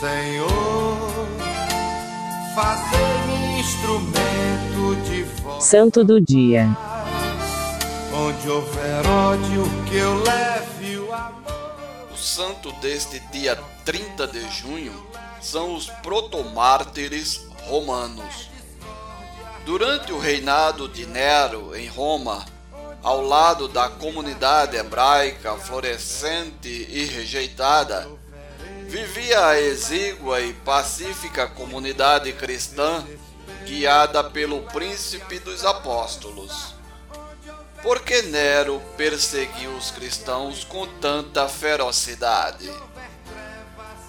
[0.00, 1.28] Senhor,
[3.58, 5.62] instrumento de voz.
[5.62, 6.74] Santo do dia.
[8.14, 11.42] Onde houver ódio, que eu leve o amor.
[12.10, 15.06] O santo deste dia 30 de junho
[15.38, 18.48] são os protomártires romanos.
[19.66, 22.46] Durante o reinado de Nero em Roma,
[23.02, 28.08] ao lado da comunidade hebraica florescente e rejeitada,
[28.90, 33.06] vivia a exígua e pacífica comunidade cristã
[33.64, 36.74] guiada pelo príncipe dos apóstolos.
[37.84, 42.68] Por que Nero perseguiu os cristãos com tanta ferocidade?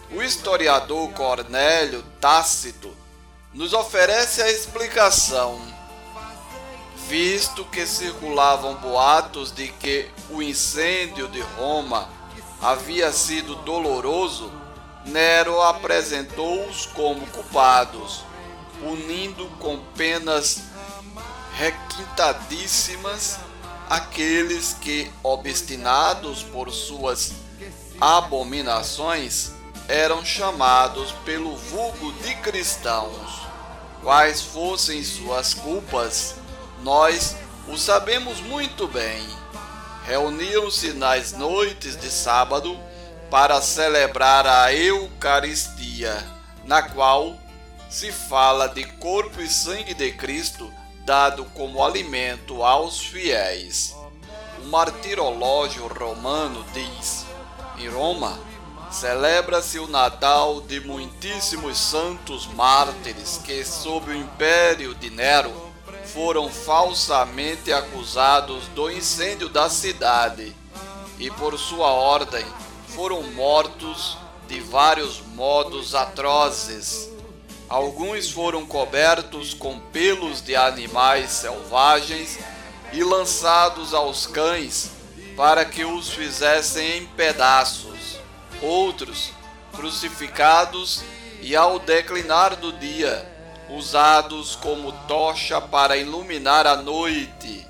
[0.09, 2.91] O historiador Cornélio Tácito
[3.53, 5.61] nos oferece a explicação.
[7.07, 12.09] Visto que circulavam boatos de que o incêndio de Roma
[12.59, 14.51] havia sido doloroso,
[15.05, 18.23] Nero apresentou-os como culpados,
[18.79, 20.61] punindo com penas
[21.53, 23.39] requintadíssimas
[23.89, 27.33] aqueles que, obstinados por suas
[27.99, 29.51] abominações,
[29.87, 33.41] eram chamados pelo vulgo de cristãos.
[34.01, 36.35] Quais fossem suas culpas,
[36.81, 37.35] nós
[37.67, 39.27] o sabemos muito bem.
[40.05, 42.79] Reuniram-se nas noites de sábado
[43.31, 46.21] para celebrar a Eucaristia,
[46.65, 47.37] na qual
[47.89, 50.69] se fala de corpo e sangue de Cristo
[51.05, 53.95] dado como alimento aos fiéis.
[54.61, 57.25] O martirológio romano diz:
[57.77, 58.37] em Roma,
[58.91, 65.53] celebra-se o Natal de muitíssimos santos mártires que, sob o império de Nero,
[66.13, 70.53] foram falsamente acusados do incêndio da cidade
[71.17, 72.45] e, por sua ordem,
[72.95, 74.17] foram mortos
[74.47, 77.09] de vários modos atrozes.
[77.69, 82.37] Alguns foram cobertos com pelos de animais selvagens
[82.91, 84.91] e lançados aos cães
[85.37, 88.19] para que os fizessem em pedaços
[88.61, 89.31] outros
[89.73, 91.01] crucificados
[91.41, 93.25] e ao declinar do dia,
[93.69, 97.65] usados como tocha para iluminar a noite.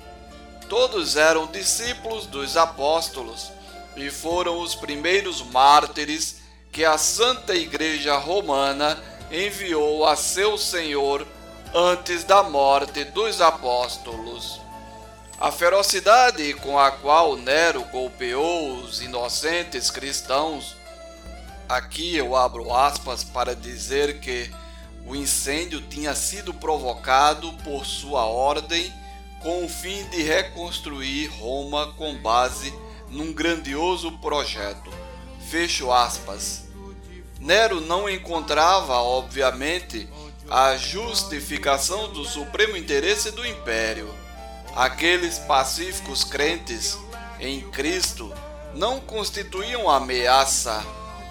[0.68, 3.52] Todos eram discípulos dos apóstolos
[3.96, 6.36] e foram os primeiros mártires
[6.70, 11.26] que a Santa Igreja Romana enviou a seu Senhor
[11.74, 14.60] antes da morte dos apóstolos.
[15.40, 20.76] A ferocidade com a qual Nero golpeou os inocentes cristãos
[21.72, 24.50] Aqui eu abro aspas para dizer que
[25.06, 28.92] o incêndio tinha sido provocado por sua ordem
[29.40, 32.74] com o fim de reconstruir Roma com base
[33.12, 34.90] num grandioso projeto.
[35.48, 36.64] Fecho aspas.
[37.38, 40.08] Nero não encontrava, obviamente,
[40.50, 44.12] a justificação do supremo interesse do império.
[44.74, 46.98] Aqueles pacíficos crentes
[47.38, 48.32] em Cristo
[48.74, 50.84] não constituíam ameaça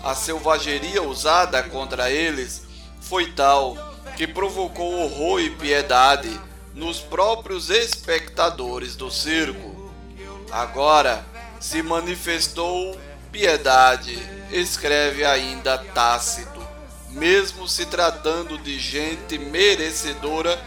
[0.03, 2.63] a selvageria usada contra eles
[2.99, 3.77] foi tal
[4.17, 6.39] que provocou horror e piedade
[6.73, 9.91] nos próprios espectadores do circo.
[10.51, 11.23] Agora
[11.61, 12.99] se manifestou
[13.31, 14.17] piedade,
[14.51, 16.59] escreve ainda Tácito,
[17.09, 20.59] mesmo se tratando de gente merecedora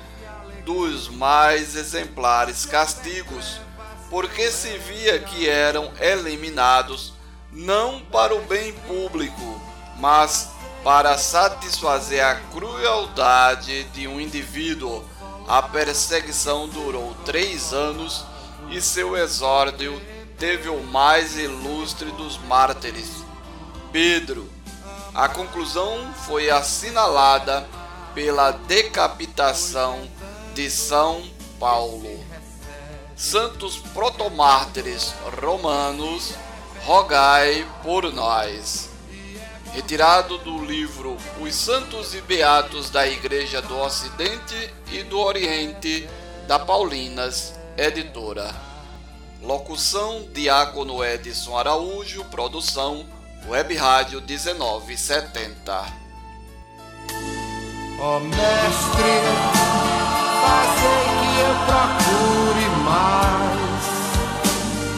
[0.64, 3.60] dos mais exemplares castigos,
[4.08, 7.12] porque se via que eram eliminados
[7.52, 9.60] não para o bem público,
[9.98, 10.48] mas
[10.84, 15.04] para satisfazer a crueldade de um indivíduo.
[15.48, 18.24] A perseguição durou três anos
[18.70, 20.00] e seu exórdio
[20.44, 23.24] teve o mais ilustre dos mártires,
[23.90, 24.46] Pedro.
[25.14, 27.66] A conclusão foi assinalada
[28.14, 30.06] pela decapitação
[30.54, 31.22] de São
[31.58, 32.22] Paulo.
[33.16, 36.34] Santos protomártires romanos
[36.84, 38.90] rogai por nós.
[39.72, 46.06] Retirado do livro Os Santos e Beatos da Igreja do Ocidente e do Oriente,
[46.46, 48.73] da Paulinas, editora.
[49.42, 52.24] Locução: Diácono Edson Araújo.
[52.26, 53.06] Produção:
[53.46, 56.04] Web Rádio 1970.
[58.00, 59.22] Ó oh, mestre,
[60.42, 63.84] fazei que eu procure mais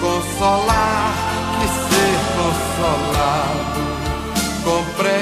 [0.00, 1.12] consolar
[1.58, 3.82] que ser consolado,
[4.64, 5.15] compreender.